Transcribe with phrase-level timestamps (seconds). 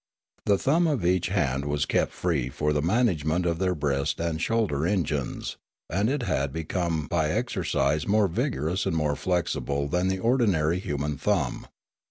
[0.45, 4.41] The thumb of each hand was kept free for the management of their breast and
[4.41, 5.57] shoulder engines;
[5.91, 11.19] and it had become by exercise more vigorous and more flexible than the ordinary human
[11.19, 11.67] thumb.